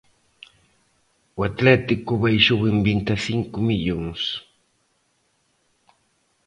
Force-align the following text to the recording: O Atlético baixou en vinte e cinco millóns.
O 1.37 1.41
Atlético 1.49 2.13
baixou 2.23 2.61
en 2.71 2.77
vinte 2.87 3.11
e 3.17 3.19
cinco 3.27 3.57
millóns. 3.69 4.21